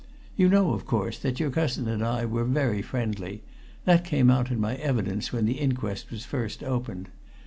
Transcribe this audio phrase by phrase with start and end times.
[0.35, 3.43] You know, of course, that your cousin and I were very friendly
[3.85, 7.09] that came out in my evidence when the inquest was first opened.